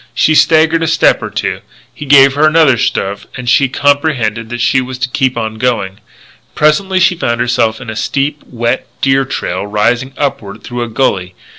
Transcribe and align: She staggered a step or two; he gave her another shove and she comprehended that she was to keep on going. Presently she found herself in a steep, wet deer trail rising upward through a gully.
She 0.15 0.33
staggered 0.33 0.81
a 0.81 0.87
step 0.87 1.21
or 1.21 1.29
two; 1.29 1.61
he 1.93 2.07
gave 2.07 2.33
her 2.33 2.47
another 2.47 2.75
shove 2.75 3.27
and 3.37 3.47
she 3.47 3.69
comprehended 3.69 4.49
that 4.49 4.59
she 4.59 4.81
was 4.81 4.97
to 4.97 5.07
keep 5.09 5.37
on 5.37 5.59
going. 5.59 5.99
Presently 6.55 6.99
she 6.99 7.13
found 7.13 7.39
herself 7.39 7.79
in 7.79 7.87
a 7.87 7.95
steep, 7.95 8.41
wet 8.47 8.87
deer 9.01 9.25
trail 9.25 9.67
rising 9.67 10.13
upward 10.17 10.63
through 10.63 10.81
a 10.81 10.89
gully. 10.89 11.35